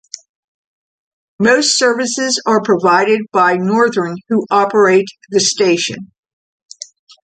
[1.37, 6.11] Most services are provided by Northern who operate the station.